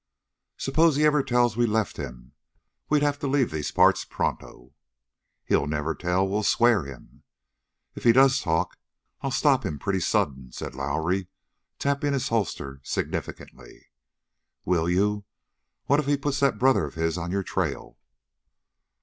"Suppose 0.57 0.95
he 0.95 1.05
ever 1.05 1.21
tells 1.21 1.55
we 1.55 1.67
left 1.67 1.97
him? 1.97 2.31
We'd 2.89 3.03
have 3.03 3.19
to 3.19 3.27
leave 3.27 3.51
these 3.51 3.69
parts 3.69 4.03
pronto!" 4.03 4.73
"He'll 5.45 5.67
never 5.67 5.93
tell. 5.93 6.27
We'll 6.27 6.41
swear 6.41 6.85
him." 6.85 7.21
"If 7.93 8.03
he 8.03 8.11
does 8.11 8.39
talk, 8.41 8.79
I'll 9.21 9.29
stop 9.29 9.63
him 9.63 9.77
pretty 9.77 9.99
sudden," 9.99 10.51
said 10.53 10.73
Lowrie, 10.73 11.27
tapping 11.77 12.13
his 12.13 12.29
holster 12.29 12.81
significantly. 12.83 13.91
"Will 14.65 14.89
you? 14.89 15.23
What 15.85 15.99
if 15.99 16.07
he 16.07 16.17
puts 16.17 16.39
that 16.39 16.57
brother 16.57 16.85
of 16.87 16.95
his 16.95 17.15
on 17.15 17.29
your 17.29 17.43
trail?" 17.43 17.99